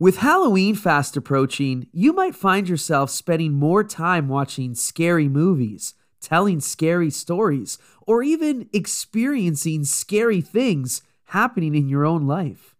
With 0.00 0.16
Halloween 0.16 0.76
fast 0.76 1.14
approaching, 1.18 1.86
you 1.92 2.14
might 2.14 2.34
find 2.34 2.66
yourself 2.66 3.10
spending 3.10 3.52
more 3.52 3.84
time 3.84 4.28
watching 4.28 4.74
scary 4.74 5.28
movies, 5.28 5.92
telling 6.22 6.60
scary 6.60 7.10
stories, 7.10 7.76
or 8.06 8.22
even 8.22 8.70
experiencing 8.72 9.84
scary 9.84 10.40
things 10.40 11.02
happening 11.24 11.74
in 11.74 11.90
your 11.90 12.06
own 12.06 12.26
life. 12.26 12.74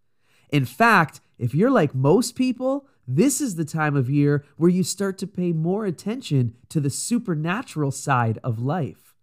In 0.48 0.64
fact, 0.64 1.20
if 1.36 1.54
you're 1.54 1.70
like 1.70 1.94
most 1.94 2.36
people, 2.36 2.86
this 3.06 3.42
is 3.42 3.56
the 3.56 3.66
time 3.66 3.96
of 3.96 4.08
year 4.08 4.42
where 4.56 4.70
you 4.70 4.82
start 4.82 5.18
to 5.18 5.26
pay 5.26 5.52
more 5.52 5.84
attention 5.84 6.54
to 6.70 6.80
the 6.80 6.88
supernatural 6.88 7.90
side 7.90 8.38
of 8.42 8.60
life. 8.60 9.14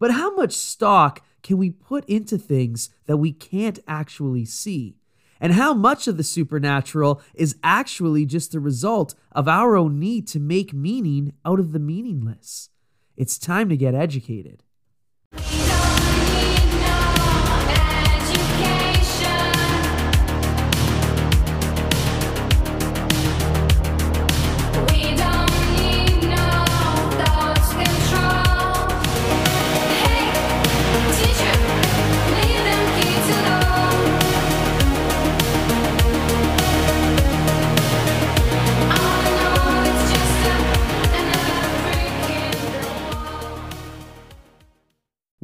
But 0.00 0.10
how 0.10 0.34
much 0.34 0.52
stock 0.52 1.24
can 1.44 1.58
we 1.58 1.70
put 1.70 2.04
into 2.06 2.38
things 2.38 2.90
that 3.04 3.18
we 3.18 3.30
can't 3.30 3.78
actually 3.86 4.46
see? 4.46 4.96
And 5.40 5.52
how 5.52 5.74
much 5.74 6.06
of 6.06 6.16
the 6.16 6.24
supernatural 6.24 7.20
is 7.34 7.56
actually 7.62 8.26
just 8.26 8.52
the 8.52 8.60
result 8.60 9.14
of 9.32 9.48
our 9.48 9.76
own 9.76 9.98
need 9.98 10.26
to 10.28 10.40
make 10.40 10.72
meaning 10.72 11.32
out 11.44 11.60
of 11.60 11.72
the 11.72 11.78
meaningless. 11.78 12.70
It's 13.16 13.38
time 13.38 13.68
to 13.68 13.76
get 13.76 13.94
educated. 13.94 14.62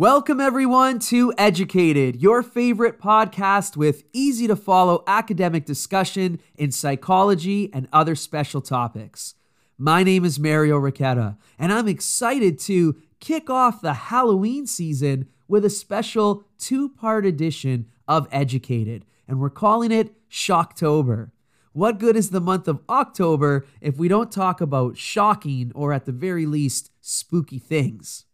Welcome, 0.03 0.41
everyone, 0.41 0.99
to 0.99 1.33
Educated, 1.39 2.21
your 2.21 2.43
favorite 2.43 3.01
podcast 3.01 3.77
with 3.77 4.03
easy 4.13 4.49
to 4.49 4.57
follow 4.57 5.05
academic 5.07 5.65
discussion 5.65 6.41
in 6.57 6.73
psychology 6.73 7.73
and 7.73 7.87
other 7.93 8.17
special 8.17 8.61
topics. 8.61 9.37
My 9.79 10.03
name 10.03 10.25
is 10.25 10.41
Mario 10.41 10.81
Ricchetta, 10.81 11.37
and 11.57 11.73
I'm 11.73 11.87
excited 11.87 12.59
to 12.63 12.97
kick 13.21 13.49
off 13.49 13.81
the 13.81 13.95
Halloween 13.95 14.67
season 14.67 15.29
with 15.47 15.65
a 15.65 15.71
special 15.71 16.43
two 16.59 16.89
part 16.89 17.25
edition 17.25 17.87
of 18.09 18.27
Educated, 18.33 19.07
and 19.29 19.39
we're 19.39 19.51
calling 19.51 19.93
it 19.93 20.29
Shocktober. 20.29 21.31
What 21.75 22.01
good 22.01 22.17
is 22.17 22.31
the 22.31 22.41
month 22.41 22.67
of 22.67 22.81
October 22.89 23.67
if 23.81 23.99
we 23.99 24.09
don't 24.09 24.33
talk 24.33 24.61
about 24.61 24.99
shocking 24.99 25.71
or, 25.77 25.93
at 25.93 26.07
the 26.07 26.11
very 26.11 26.45
least, 26.45 26.91
spooky 27.01 27.61
things? 27.61 28.25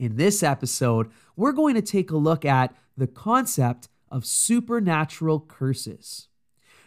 In 0.00 0.16
this 0.16 0.42
episode, 0.42 1.10
we're 1.36 1.52
going 1.52 1.74
to 1.74 1.82
take 1.82 2.10
a 2.10 2.16
look 2.16 2.46
at 2.46 2.74
the 2.96 3.06
concept 3.06 3.90
of 4.10 4.24
supernatural 4.24 5.40
curses. 5.40 6.28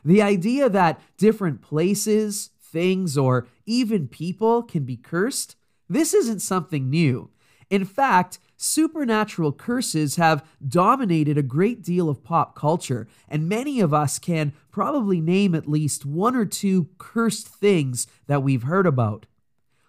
The 0.03 0.23
idea 0.23 0.67
that 0.67 0.99
different 1.19 1.61
places, 1.61 2.49
things, 2.59 3.15
or 3.15 3.47
even 3.67 4.07
people 4.07 4.63
can 4.63 4.83
be 4.83 4.97
cursed, 4.97 5.55
this 5.87 6.15
isn't 6.15 6.39
something 6.39 6.89
new. 6.89 7.29
In 7.69 7.85
fact, 7.85 8.39
supernatural 8.57 9.51
curses 9.51 10.15
have 10.15 10.43
dominated 10.67 11.37
a 11.37 11.43
great 11.43 11.83
deal 11.83 12.09
of 12.09 12.23
pop 12.23 12.55
culture, 12.55 13.07
and 13.29 13.47
many 13.47 13.79
of 13.79 13.93
us 13.93 14.17
can 14.17 14.53
probably 14.71 15.21
name 15.21 15.53
at 15.53 15.69
least 15.69 16.03
one 16.03 16.35
or 16.35 16.45
two 16.45 16.89
cursed 16.97 17.47
things 17.47 18.07
that 18.25 18.41
we've 18.41 18.63
heard 18.63 18.87
about. 18.87 19.27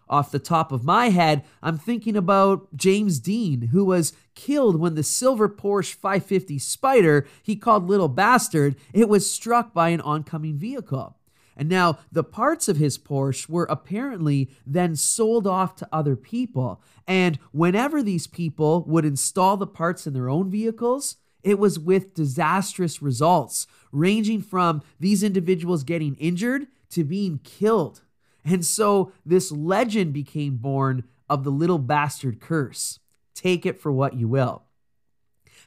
Off 0.09 0.31
the 0.31 0.39
top 0.39 0.71
of 0.73 0.85
my 0.85 1.09
head, 1.09 1.45
I'm 1.63 1.79
thinking 1.79 2.17
about 2.17 2.77
James 2.77 3.19
Dean, 3.19 3.69
who 3.69 3.85
was 3.85 4.13
killed 4.35 4.77
when 4.77 4.95
the 4.95 5.03
silver 5.03 5.48
Porsche 5.48 5.95
550 5.95 6.59
Spider 6.59 7.27
he 7.42 7.57
called 7.57 7.89
Little 7.89 8.09
Bastard, 8.09 8.77
it 8.93 9.09
was 9.09 9.31
struck 9.31 9.73
by 9.73 9.91
an 9.91 10.01
oncoming 10.01 10.57
vehicle. 10.57 11.17
And 11.57 11.69
now 11.69 11.98
the 12.11 12.25
parts 12.25 12.69
of 12.69 12.77
his 12.77 12.98
Porsche 12.98 13.48
were 13.48 13.67
apparently 13.70 14.51
then 14.67 14.97
sold 14.97 15.47
off 15.47 15.77
to 15.77 15.89
other 15.93 16.17
people. 16.17 16.83
And 17.07 17.39
whenever 17.53 18.03
these 18.03 18.27
people 18.27 18.85
would 18.89 19.05
install 19.05 19.57
the 19.57 19.67
parts 19.67 20.07
in 20.07 20.14
their 20.14 20.29
own 20.29 20.51
vehicles, 20.51 21.17
it 21.43 21.59
was 21.59 21.79
with 21.79 22.14
disastrous 22.14 23.03
results, 23.03 23.67
ranging 23.93 24.43
from 24.43 24.83
these 24.98 25.23
individuals 25.23 25.85
getting 25.85 26.17
injured 26.17 26.67
to 26.91 27.05
being 27.05 27.39
killed. 27.45 28.01
And 28.45 28.65
so 28.65 29.13
this 29.25 29.51
legend 29.51 30.13
became 30.13 30.57
born 30.57 31.05
of 31.29 31.45
the 31.45 31.51
little 31.51 31.79
bastard 31.79 32.41
curse. 32.41 32.99
Take 33.35 33.65
it 33.65 33.81
for 33.81 33.91
what 33.91 34.15
you 34.15 34.29
will. 34.29 34.65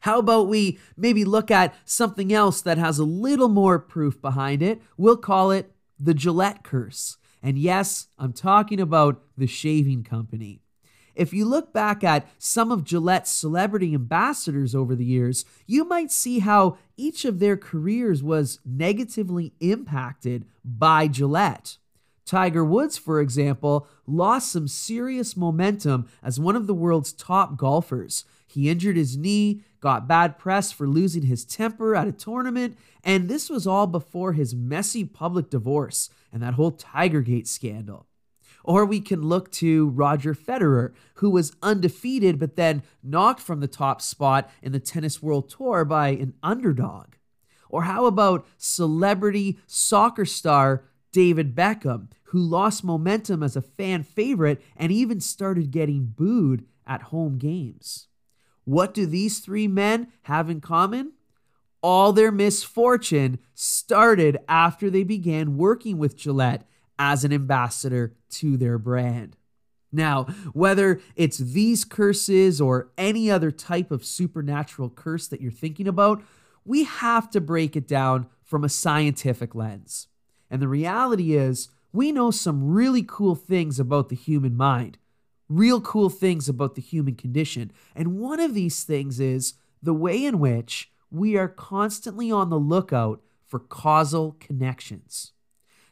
How 0.01 0.19
about 0.19 0.47
we 0.47 0.79
maybe 0.95 1.25
look 1.25 1.49
at 1.49 1.73
something 1.83 2.31
else 2.31 2.61
that 2.61 2.77
has 2.77 2.99
a 2.99 3.03
little 3.03 3.49
more 3.49 3.79
proof 3.79 4.21
behind 4.21 4.61
it? 4.61 4.81
We'll 4.95 5.17
call 5.17 5.51
it 5.51 5.71
the 5.99 6.13
Gillette 6.13 6.63
curse. 6.63 7.17
And 7.41 7.57
yes, 7.57 8.07
I'm 8.17 8.33
talking 8.33 8.79
about 8.79 9.23
the 9.37 9.47
shaving 9.47 10.03
company. 10.03 10.61
If 11.15 11.33
you 11.33 11.45
look 11.45 11.73
back 11.73 12.03
at 12.03 12.27
some 12.37 12.71
of 12.71 12.83
Gillette's 12.83 13.31
celebrity 13.31 13.95
ambassadors 13.95 14.75
over 14.75 14.95
the 14.95 15.05
years, 15.05 15.45
you 15.65 15.83
might 15.83 16.11
see 16.11 16.39
how 16.39 16.77
each 16.95 17.25
of 17.25 17.39
their 17.39 17.57
careers 17.57 18.21
was 18.21 18.59
negatively 18.63 19.53
impacted 19.59 20.45
by 20.63 21.07
Gillette. 21.07 21.79
Tiger 22.27 22.65
Woods, 22.65 22.97
for 22.97 23.21
example, 23.21 23.87
lost 24.05 24.51
some 24.51 24.67
serious 24.67 25.37
momentum 25.37 26.09
as 26.21 26.39
one 26.39 26.57
of 26.57 26.67
the 26.67 26.73
world's 26.73 27.13
top 27.13 27.55
golfers. 27.55 28.25
He 28.45 28.69
injured 28.69 28.97
his 28.97 29.15
knee, 29.15 29.61
got 29.79 30.09
bad 30.09 30.37
press 30.37 30.71
for 30.71 30.87
losing 30.87 31.23
his 31.23 31.45
temper 31.45 31.95
at 31.95 32.07
a 32.07 32.11
tournament, 32.11 32.77
and 33.01 33.29
this 33.29 33.49
was 33.49 33.65
all 33.65 33.87
before 33.87 34.33
his 34.33 34.53
messy 34.53 35.05
public 35.05 35.49
divorce 35.49 36.09
and 36.33 36.43
that 36.43 36.55
whole 36.55 36.73
Tigergate 36.73 37.47
scandal. 37.47 38.07
Or 38.61 38.83
we 38.83 38.99
can 38.99 39.21
look 39.21 39.49
to 39.53 39.87
Roger 39.87 40.33
Federer, 40.33 40.93
who 41.15 41.29
was 41.29 41.55
undefeated 41.63 42.39
but 42.39 42.57
then 42.57 42.83
knocked 43.01 43.39
from 43.39 43.61
the 43.61 43.67
top 43.67 44.01
spot 44.01 44.51
in 44.61 44.73
the 44.73 44.79
Tennis 44.81 45.23
World 45.23 45.49
Tour 45.49 45.85
by 45.85 46.09
an 46.09 46.33
underdog. 46.43 47.13
Or 47.69 47.83
how 47.83 48.05
about 48.05 48.45
celebrity 48.57 49.57
soccer 49.65 50.25
star 50.25 50.83
David 51.13 51.55
Beckham, 51.55 52.09
who 52.27 52.39
lost 52.39 52.83
momentum 52.83 53.41
as 53.41 53.55
a 53.55 53.61
fan 53.61 54.03
favorite 54.03 54.61
and 54.75 54.91
even 54.91 55.19
started 55.19 55.71
getting 55.71 56.05
booed 56.05 56.65
at 56.85 57.03
home 57.03 57.37
games. 57.37 58.07
What 58.65 58.93
do 58.93 59.05
these 59.05 59.39
three 59.39 59.67
men 59.67 60.07
have 60.23 60.49
in 60.49 60.59
common? 60.59 61.13
All 61.81 62.11
their 62.11 62.31
misfortune 62.31 63.39
started 63.53 64.37
after 64.47 64.89
they 64.89 65.03
began 65.03 65.57
working 65.57 65.97
with 65.97 66.17
Gillette 66.17 66.67
as 66.99 67.23
an 67.23 67.31
ambassador 67.31 68.15
to 68.31 68.57
their 68.57 68.77
brand. 68.77 69.37
Now, 69.91 70.25
whether 70.51 70.99
it's 71.15 71.37
these 71.37 71.85
curses 71.85 72.59
or 72.59 72.89
any 72.97 73.31
other 73.31 73.51
type 73.51 73.89
of 73.89 74.03
supernatural 74.03 74.89
curse 74.89 75.27
that 75.29 75.39
you're 75.39 75.51
thinking 75.51 75.87
about, 75.87 76.21
we 76.65 76.83
have 76.83 77.29
to 77.31 77.39
break 77.39 77.77
it 77.77 77.87
down 77.87 78.27
from 78.43 78.65
a 78.65 78.69
scientific 78.69 79.55
lens. 79.55 80.07
And 80.49 80.61
the 80.61 80.67
reality 80.67 81.35
is, 81.35 81.69
we 81.91 82.11
know 82.11 82.31
some 82.31 82.69
really 82.69 83.03
cool 83.03 83.35
things 83.35 83.79
about 83.79 84.09
the 84.09 84.15
human 84.15 84.55
mind, 84.55 84.97
real 85.49 85.81
cool 85.81 86.09
things 86.09 86.49
about 86.49 86.75
the 86.75 86.81
human 86.81 87.15
condition. 87.15 87.71
And 87.95 88.19
one 88.19 88.39
of 88.39 88.53
these 88.53 88.83
things 88.83 89.19
is 89.19 89.53
the 89.81 89.93
way 89.93 90.23
in 90.25 90.39
which 90.39 90.91
we 91.09 91.37
are 91.37 91.47
constantly 91.47 92.31
on 92.31 92.49
the 92.49 92.59
lookout 92.59 93.21
for 93.45 93.59
causal 93.59 94.35
connections. 94.39 95.31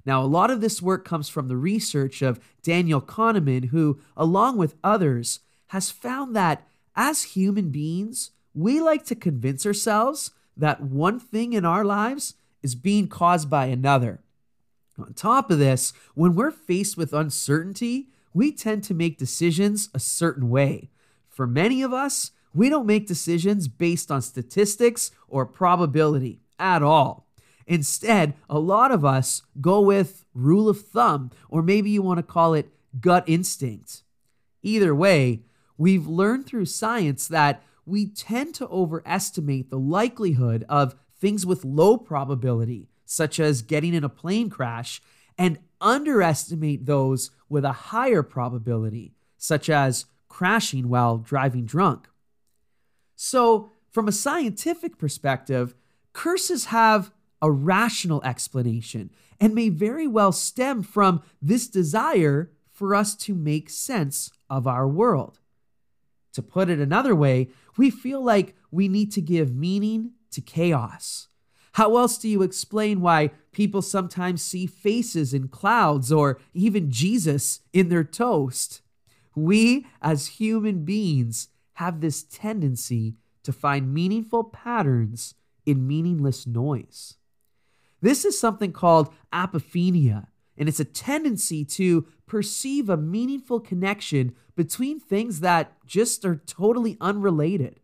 Now, 0.06 0.22
a 0.22 0.26
lot 0.26 0.52
of 0.52 0.62
this 0.62 0.82
work 0.82 1.04
comes 1.06 1.30
from 1.30 1.48
the 1.48 1.58
research 1.58 2.22
of 2.22 2.40
Daniel 2.62 3.02
Kahneman, 3.02 3.70
who, 3.70 4.00
along 4.16 4.58
with 4.58 4.76
others, 4.84 5.40
has 5.68 5.90
found 5.90 6.36
that 6.36 6.68
as 6.96 7.24
human 7.24 7.70
beings, 7.70 8.32
we 8.54 8.80
like 8.80 9.04
to 9.06 9.16
convince 9.16 9.66
ourselves 9.66 10.32
that 10.56 10.82
one 10.82 11.20
thing 11.20 11.54
in 11.54 11.66
our 11.66 11.84
lives 11.84 12.36
is 12.62 12.76
being 12.76 13.08
caused 13.08 13.50
by 13.50 13.66
another. 13.66 14.22
On 14.98 15.14
top 15.14 15.52
of 15.52 15.60
this, 15.60 15.94
when 16.14 16.36
we're 16.36 16.52
faced 16.52 16.98
with 16.98 17.14
uncertainty, 17.14 18.10
we 18.34 18.52
tend 18.52 18.84
to 18.86 18.94
make 18.94 19.18
decisions 19.18 19.90
a 19.94 20.00
certain 20.00 20.50
way. 20.50 20.90
For 21.28 21.46
many 21.46 21.82
of 21.82 21.94
us, 21.94 22.32
we 22.54 22.70
don't 22.70 22.86
make 22.86 23.08
decisions 23.08 23.68
based 23.68 24.10
on 24.10 24.22
statistics 24.22 25.12
or 25.28 25.46
probability 25.46 26.40
at 26.58 26.82
all. 26.82 27.28
Instead, 27.68 28.36
a 28.50 28.60
lot 28.60 28.92
of 28.92 29.04
us 29.04 29.42
go 29.60 29.82
with 29.82 30.26
rule 30.34 30.70
of 30.70 30.82
thumb, 30.82 31.32
or 31.50 31.62
maybe 31.62 31.90
you 31.90 32.02
want 32.02 32.20
to 32.20 32.24
call 32.24 32.54
it 32.54 32.70
gut 33.00 33.24
instinct. 33.28 34.04
Either 34.62 34.96
way, 34.96 35.44
we've 35.78 36.08
learned 36.08 36.46
through 36.46 36.66
science 36.66 37.28
that 37.28 37.62
we 37.86 38.06
tend 38.06 38.56
to 38.56 38.68
overestimate 38.68 39.70
the 39.70 39.80
likelihood 39.80 40.66
of 40.70 40.96
things 41.20 41.46
with 41.46 41.66
low 41.66 41.98
probability 41.98 42.88
such 43.06 43.40
as 43.40 43.62
getting 43.62 43.94
in 43.94 44.04
a 44.04 44.10
plane 44.10 44.50
crash, 44.50 45.02
and 45.38 45.60
underestimate 45.82 46.86
those 46.86 47.32
with 47.50 47.66
a 47.66 47.72
higher 47.72 48.24
probability, 48.24 49.14
such 49.38 49.70
as 49.70 50.06
crashing 50.28 50.90
while 50.90 51.18
driving 51.18 51.66
drunk. 51.66 52.08
So, 53.16 53.70
from 53.92 54.08
a 54.08 54.14
scientific 54.14 54.98
perspective, 54.98 55.76
curses 56.12 56.66
have 56.66 57.12
a 57.42 57.52
rational 57.52 58.24
explanation 58.24 59.12
and 59.40 59.54
may 59.54 59.70
very 59.70 60.08
well 60.08 60.32
stem 60.32 60.84
from 60.84 61.22
this 61.42 61.68
desire 61.68 62.52
for 62.72 62.94
us 62.94 63.16
to 63.16 63.34
make 63.34 63.70
sense 63.70 64.32
of 64.50 64.68
our 64.68 64.88
world. 64.88 65.40
To 66.34 66.42
put 66.42 66.70
it 66.70 66.80
another 66.80 67.16
way, 67.16 67.50
we 67.78 67.90
feel 67.90 68.22
like 68.22 68.56
we 68.72 68.90
need 68.90 69.12
to 69.14 69.22
give 69.22 69.56
meaning 69.56 70.12
to 70.32 70.42
chaos. 70.42 71.30
How 71.76 71.98
else 71.98 72.18
do 72.18 72.30
you 72.30 72.42
explain 72.42 73.02
why 73.02 73.32
people 73.52 73.82
sometimes 73.82 74.42
see 74.42 74.66
faces 74.66 75.34
in 75.34 75.50
clouds 75.50 76.10
or 76.10 76.40
even 76.54 76.90
Jesus 76.90 77.60
in 77.74 77.90
their 77.90 78.06
toast? 78.06 78.80
We, 79.36 79.86
as 80.02 80.40
human 80.40 80.86
beings, 80.86 81.50
have 81.74 82.00
this 82.00 82.24
tendency 82.24 83.16
to 83.44 83.52
find 83.52 83.94
meaningful 83.94 84.46
patterns 84.46 85.36
in 85.66 85.86
meaningless 85.86 86.48
noise. 86.48 87.16
This 88.00 88.24
is 88.24 88.40
something 88.40 88.72
called 88.72 89.14
apophenia, 89.34 90.28
and 90.58 90.70
it's 90.70 90.80
a 90.80 90.86
tendency 90.86 91.66
to 91.66 92.08
perceive 92.26 92.90
a 92.90 92.96
meaningful 92.96 93.60
connection 93.60 94.34
between 94.56 94.98
things 94.98 95.42
that 95.42 95.74
just 95.86 96.24
are 96.24 96.38
totally 96.38 96.96
unrelated. 97.02 97.82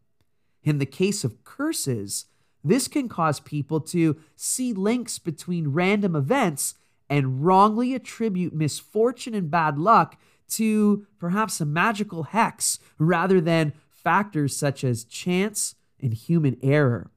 In 0.63 0.77
the 0.77 0.85
case 0.85 1.25
of 1.25 1.43
curses, 1.43 2.27
this 2.63 2.87
can 2.87 3.09
cause 3.09 3.39
people 3.39 3.79
to 3.81 4.17
see 4.35 4.73
links 4.73 5.19
between 5.19 5.69
random 5.69 6.15
events 6.15 6.75
and 7.09 7.45
wrongly 7.45 7.93
attribute 7.93 8.53
misfortune 8.53 9.33
and 9.33 9.51
bad 9.51 9.77
luck 9.77 10.17
to 10.47 11.05
perhaps 11.19 11.59
a 11.59 11.65
magical 11.65 12.23
hex 12.23 12.79
rather 12.97 13.41
than 13.41 13.73
factors 13.89 14.55
such 14.55 14.83
as 14.83 15.03
chance 15.03 15.75
and 15.99 16.13
human 16.13 16.57
error. 16.61 17.11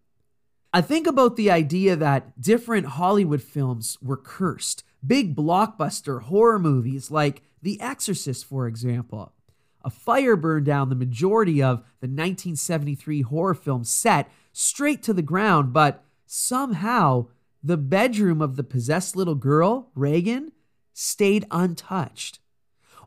I 0.73 0.81
think 0.81 1.07
about 1.07 1.37
the 1.37 1.51
idea 1.51 1.95
that 1.97 2.41
different 2.41 2.87
Hollywood 2.87 3.43
films 3.43 3.97
were 4.03 4.17
cursed. 4.17 4.83
Big 5.07 5.37
blockbuster 5.37 6.23
horror 6.23 6.59
movies 6.59 7.11
like 7.11 7.43
The 7.63 7.81
Exorcist, 7.81 8.45
for 8.45 8.67
example. 8.67 9.33
A 9.85 9.91
fire 9.91 10.35
burned 10.35 10.67
down 10.67 10.89
the 10.89 10.97
majority 10.97 11.63
of 11.63 11.79
the 12.01 12.09
1973 12.09 13.23
horror 13.23 13.55
film 13.55 13.85
set 13.85 14.29
straight 14.55 15.03
to 15.03 15.13
the 15.13 15.21
ground, 15.21 15.73
but 15.73 16.05
somehow 16.25 17.27
the 17.63 17.77
bedroom 17.77 18.41
of 18.41 18.57
the 18.57 18.65
possessed 18.65 19.17
little 19.17 19.35
girl, 19.35 19.91
Regan, 19.95 20.53
stayed 20.93 21.45
untouched. 21.51 22.39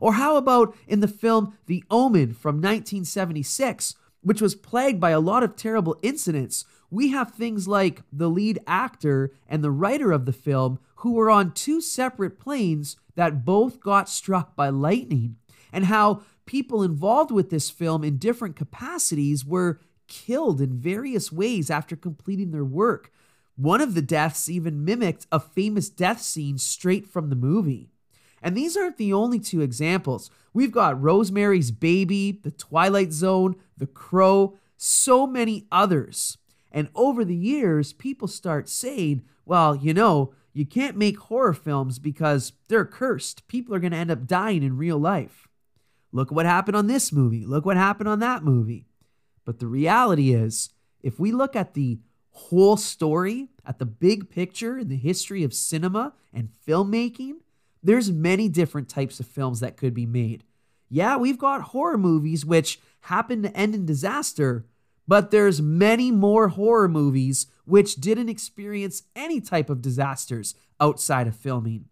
Or 0.00 0.14
how 0.14 0.36
about 0.36 0.76
in 0.86 1.00
the 1.00 1.08
film 1.08 1.56
The 1.66 1.82
Omen 1.90 2.34
from 2.34 2.56
1976, 2.56 3.96
which 4.20 4.40
was 4.40 4.54
plagued 4.54 5.00
by 5.00 5.10
a 5.10 5.20
lot 5.20 5.42
of 5.42 5.56
terrible 5.56 5.98
incidents? 6.02 6.64
We 6.90 7.08
have 7.08 7.32
things 7.32 7.66
like 7.66 8.02
the 8.12 8.28
lead 8.28 8.58
actor 8.66 9.32
and 9.48 9.64
the 9.64 9.70
writer 9.70 10.12
of 10.12 10.26
the 10.26 10.32
film 10.32 10.78
who 10.96 11.12
were 11.12 11.30
on 11.30 11.52
two 11.52 11.80
separate 11.80 12.38
planes 12.38 12.96
that 13.14 13.44
both 13.44 13.80
got 13.80 14.08
struck 14.08 14.54
by 14.54 14.68
lightning, 14.68 15.36
and 15.72 15.86
how 15.86 16.22
people 16.46 16.82
involved 16.82 17.30
with 17.30 17.50
this 17.50 17.70
film 17.70 18.04
in 18.04 18.16
different 18.16 18.56
capacities 18.56 19.44
were 19.44 19.80
killed 20.08 20.60
in 20.60 20.80
various 20.80 21.30
ways 21.30 21.70
after 21.70 21.94
completing 21.94 22.50
their 22.50 22.64
work. 22.64 23.12
One 23.56 23.80
of 23.80 23.94
the 23.94 24.02
deaths 24.02 24.48
even 24.48 24.84
mimicked 24.84 25.26
a 25.30 25.40
famous 25.40 25.88
death 25.88 26.20
scene 26.20 26.58
straight 26.58 27.06
from 27.06 27.28
the 27.28 27.36
movie. 27.36 27.90
And 28.42 28.56
these 28.56 28.76
aren't 28.76 28.98
the 28.98 29.12
only 29.12 29.38
two 29.38 29.60
examples. 29.60 30.30
We've 30.52 30.72
got 30.72 31.00
Rosemary's 31.00 31.70
Baby, 31.70 32.40
The 32.42 32.52
Twilight 32.52 33.12
Zone, 33.12 33.56
The 33.76 33.86
Crow, 33.86 34.56
so 34.76 35.26
many 35.26 35.66
others. 35.72 36.38
And 36.70 36.88
over 36.94 37.24
the 37.24 37.34
years, 37.34 37.92
people 37.92 38.28
start 38.28 38.68
saying, 38.68 39.22
well, 39.44 39.74
you 39.74 39.92
know, 39.92 40.34
you 40.52 40.66
can't 40.66 40.96
make 40.96 41.18
horror 41.18 41.52
films 41.52 41.98
because 41.98 42.52
they're 42.68 42.84
cursed. 42.84 43.46
People 43.48 43.74
are 43.74 43.80
going 43.80 43.92
to 43.92 43.98
end 43.98 44.10
up 44.10 44.26
dying 44.26 44.62
in 44.62 44.76
real 44.76 44.98
life. 44.98 45.48
Look 46.12 46.30
what 46.30 46.46
happened 46.46 46.76
on 46.76 46.86
this 46.86 47.12
movie. 47.12 47.44
Look 47.44 47.66
what 47.66 47.76
happened 47.76 48.08
on 48.08 48.20
that 48.20 48.42
movie. 48.42 48.87
But 49.48 49.60
the 49.60 49.66
reality 49.66 50.34
is, 50.34 50.68
if 51.02 51.18
we 51.18 51.32
look 51.32 51.56
at 51.56 51.72
the 51.72 52.00
whole 52.32 52.76
story, 52.76 53.48
at 53.64 53.78
the 53.78 53.86
big 53.86 54.28
picture 54.28 54.76
in 54.76 54.88
the 54.88 54.96
history 54.96 55.42
of 55.42 55.54
cinema 55.54 56.12
and 56.34 56.50
filmmaking, 56.68 57.36
there's 57.82 58.12
many 58.12 58.50
different 58.50 58.90
types 58.90 59.20
of 59.20 59.26
films 59.26 59.60
that 59.60 59.78
could 59.78 59.94
be 59.94 60.04
made. 60.04 60.44
Yeah, 60.90 61.16
we've 61.16 61.38
got 61.38 61.62
horror 61.62 61.96
movies 61.96 62.44
which 62.44 62.78
happen 63.00 63.42
to 63.42 63.56
end 63.56 63.74
in 63.74 63.86
disaster, 63.86 64.66
but 65.06 65.30
there's 65.30 65.62
many 65.62 66.10
more 66.10 66.48
horror 66.48 66.86
movies 66.86 67.46
which 67.64 67.94
didn't 67.94 68.28
experience 68.28 69.04
any 69.16 69.40
type 69.40 69.70
of 69.70 69.80
disasters 69.80 70.56
outside 70.78 71.26
of 71.26 71.34
filming. 71.34 71.86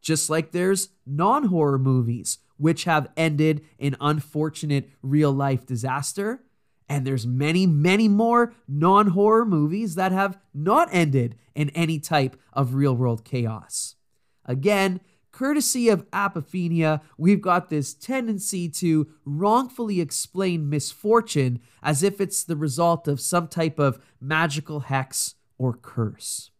Just 0.00 0.30
like 0.30 0.52
there's 0.52 0.90
non-horror 1.04 1.80
movies 1.80 2.38
which 2.56 2.84
have 2.84 3.10
ended 3.16 3.64
in 3.80 3.96
unfortunate 4.00 4.90
real 5.02 5.32
life 5.32 5.66
disaster, 5.66 6.44
and 6.90 7.06
there's 7.06 7.24
many, 7.24 7.66
many 7.68 8.08
more 8.08 8.52
non-horror 8.66 9.44
movies 9.44 9.94
that 9.94 10.10
have 10.10 10.36
not 10.52 10.88
ended 10.90 11.36
in 11.54 11.70
any 11.70 12.00
type 12.00 12.36
of 12.52 12.74
real-world 12.74 13.24
chaos. 13.24 13.94
Again, 14.44 15.00
courtesy 15.30 15.88
of 15.88 16.10
apophenia, 16.10 17.00
we've 17.16 17.40
got 17.40 17.68
this 17.68 17.94
tendency 17.94 18.68
to 18.68 19.08
wrongfully 19.24 20.00
explain 20.00 20.68
misfortune 20.68 21.60
as 21.80 22.02
if 22.02 22.20
it's 22.20 22.42
the 22.42 22.56
result 22.56 23.06
of 23.06 23.20
some 23.20 23.46
type 23.46 23.78
of 23.78 24.00
magical 24.20 24.80
hex 24.80 25.36
or 25.58 25.74
curse. 25.74 26.50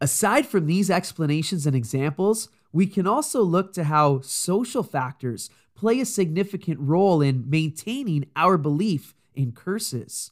Aside 0.00 0.46
from 0.46 0.66
these 0.66 0.90
explanations 0.90 1.64
and 1.64 1.76
examples, 1.76 2.48
we 2.72 2.86
can 2.86 3.06
also 3.06 3.42
look 3.42 3.72
to 3.74 3.84
how 3.84 4.20
social 4.20 4.82
factors 4.82 5.50
play 5.74 6.00
a 6.00 6.06
significant 6.06 6.80
role 6.80 7.20
in 7.20 7.48
maintaining 7.48 8.26
our 8.34 8.56
belief 8.56 9.14
in 9.34 9.52
curses. 9.52 10.30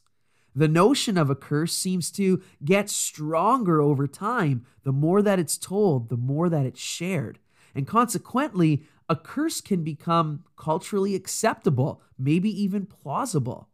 The 0.55 0.67
notion 0.67 1.17
of 1.17 1.29
a 1.29 1.35
curse 1.35 1.73
seems 1.73 2.09
to 2.11 2.41
get 2.63 2.89
stronger 2.89 3.81
over 3.81 4.07
time. 4.07 4.65
The 4.83 4.93
more 4.93 5.21
that 5.21 5.37
it's 5.37 5.57
told, 5.57 6.09
the 6.09 6.17
more 6.17 6.47
that 6.49 6.65
it's 6.65 6.79
shared. 6.79 7.39
And 7.75 7.85
consequently, 7.85 8.83
a 9.09 9.17
curse 9.17 9.59
can 9.59 9.83
become 9.83 10.45
culturally 10.55 11.13
acceptable, 11.13 12.01
maybe 12.17 12.49
even 12.49 12.85
plausible. 12.85 13.67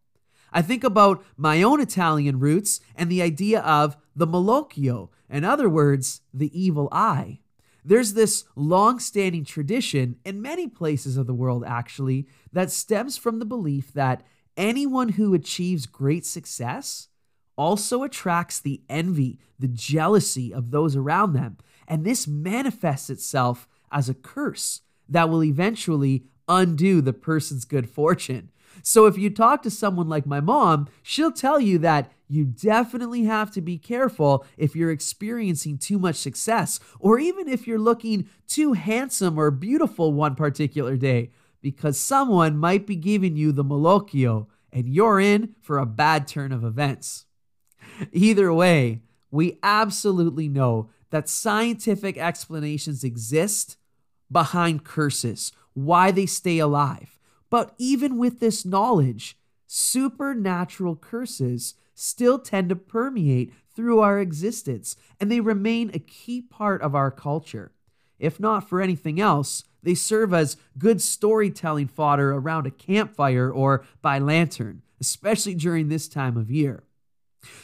I 0.52 0.62
think 0.62 0.84
about 0.84 1.24
my 1.38 1.62
own 1.62 1.80
Italian 1.80 2.40
roots 2.40 2.82
and 2.96 3.10
the 3.10 3.22
idea 3.22 3.62
of 3.62 3.96
the 4.16 4.28
malocchio, 4.28 5.10
in 5.30 5.46
other 5.46 5.70
words, 5.70 6.22
the 6.34 6.52
evil 6.60 6.90
eye. 6.92 7.41
There's 7.84 8.14
this 8.14 8.44
long 8.56 9.00
standing 9.00 9.44
tradition 9.44 10.18
in 10.24 10.42
many 10.42 10.68
places 10.68 11.18
of 11.18 11.28
the 11.28 11.34
world, 11.34 11.64
actually, 11.66 12.28
that 12.52 12.72
stems 12.72 13.18
from 13.18 13.40
the 13.40 13.46
belief 13.46 13.94
that 13.94 14.24
anyone 14.56 15.10
who 15.10 15.34
achieves 15.34 15.86
great 15.86 16.26
success 16.26 17.08
also 17.58 18.04
attracts 18.04 18.60
the 18.60 18.82
envy, 18.90 19.40
the 19.60 19.68
jealousy 19.68 20.54
of 20.54 20.72
those 20.72 20.96
around 20.96 21.34
them. 21.34 21.58
And 21.88 22.06
this 22.06 22.28
manifests 22.28 23.10
itself 23.10 23.68
as 23.92 24.10
a 24.10 24.14
curse 24.14 24.82
that 25.10 25.30
will 25.30 25.44
eventually 25.44 26.26
undo 26.48 27.02
the 27.02 27.14
person's 27.14 27.66
good 27.66 27.90
fortune. 27.90 28.50
So 28.84 29.06
if 29.06 29.18
you 29.18 29.30
talk 29.30 29.62
to 29.64 29.70
someone 29.70 30.08
like 30.08 30.26
my 30.26 30.40
mom, 30.40 30.88
she'll 31.04 31.32
tell 31.32 31.60
you 31.60 31.78
that 31.80 32.12
you 32.32 32.46
definitely 32.46 33.24
have 33.24 33.52
to 33.52 33.62
be 33.62 33.78
careful 33.78 34.46
if 34.56 34.74
you're 34.74 34.90
experiencing 34.90 35.78
too 35.78 36.00
much 36.00 36.16
success, 36.16 36.80
or 36.98 37.20
even 37.20 37.50
if 37.50 37.68
you're 37.68 37.78
looking 37.78 38.30
too 38.48 38.72
handsome 38.72 39.38
or 39.38 39.52
beautiful 39.52 40.14
one 40.14 40.34
particular 40.36 40.96
day, 40.96 41.30
because 41.62 42.00
someone 42.00 42.58
might 42.58 42.88
be 42.88 42.96
giving 42.96 43.36
you 43.36 43.52
the 43.52 43.66
malocchio 43.66 44.48
and 44.72 44.88
you're 44.88 45.20
in 45.20 45.56
for 45.60 45.78
a 45.78 45.86
bad 45.86 46.26
turn 46.26 46.54
of 46.54 46.64
events. 46.64 47.26
Either 48.14 48.54
way, 48.54 49.02
we 49.30 49.60
absolutely 49.62 50.48
know 50.48 50.90
that 51.10 51.28
scientific 51.28 52.18
explanations 52.18 53.04
exist 53.04 53.76
behind 54.32 54.86
curses, 54.86 55.52
why 55.74 56.12
they 56.12 56.26
stay 56.26 56.60
alive. 56.60 57.20
But 57.50 57.74
even 57.78 58.18
with 58.18 58.40
this 58.40 58.64
knowledge, 58.64 59.38
supernatural 59.68 60.96
curses 60.96 61.76
still 61.94 62.40
tend 62.40 62.70
to 62.70 62.76
permeate 62.76 63.54
through 63.76 64.00
our 64.00 64.20
existence, 64.20 64.96
and 65.20 65.32
they 65.32 65.40
remain 65.40 65.92
a 65.94 66.00
key 66.00 66.42
part 66.42 66.82
of 66.82 66.96
our 66.96 67.12
culture. 67.12 67.72
If 68.20 68.40
not 68.40 68.70
for 68.70 68.82
anything 68.82 69.20
else, 69.20 69.64
they 69.84 69.96
serve 69.96 70.34
as 70.34 70.58
good 70.78 71.02
storytelling 71.02 71.88
fodder 71.88 72.34
around 72.34 72.68
a 72.68 72.72
campfire 72.72 73.50
or 73.52 73.84
by 74.02 74.20
lantern, 74.20 74.84
especially 75.00 75.56
during 75.56 75.90
this 75.90 76.08
time 76.08 76.38
of 76.38 76.52
year. 76.52 76.84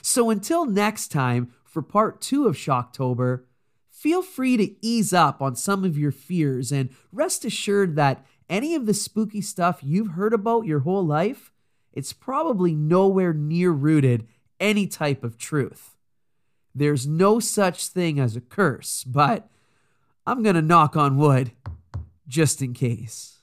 So 0.02 0.30
until 0.30 0.66
next 0.66 1.10
time, 1.10 1.54
for 1.64 1.82
part 1.82 2.22
two 2.22 2.48
of 2.48 2.56
Shocktober, 2.56 3.44
feel 3.92 4.24
free 4.24 4.58
to 4.58 4.86
ease 4.86 5.14
up 5.14 5.42
on 5.42 5.56
some 5.56 5.84
of 5.84 5.98
your 5.98 6.12
fears 6.12 6.72
and 6.72 6.90
rest 7.12 7.46
assured 7.46 7.96
that 7.96 8.26
any 8.50 8.74
of 8.74 8.86
the 8.86 8.94
spooky 8.94 9.42
stuff 9.42 9.82
you've 9.84 10.12
heard 10.12 10.34
about 10.34 10.66
your 10.66 10.80
whole 10.80 11.06
life, 11.06 11.52
it's 11.98 12.14
probably 12.14 12.76
nowhere 12.76 13.34
near 13.34 13.72
rooted 13.72 14.28
any 14.60 14.86
type 14.86 15.24
of 15.24 15.36
truth. 15.36 15.96
There's 16.76 17.08
no 17.08 17.40
such 17.40 17.88
thing 17.88 18.20
as 18.20 18.36
a 18.36 18.42
curse, 18.42 19.04
but 19.04 19.50
I'm 20.28 20.44
going 20.44 20.54
to 20.56 20.62
knock 20.62 20.96
on 20.96 21.18
wood 21.18 21.54
just 22.28 22.62
in 22.62 22.76
case. 22.76 23.37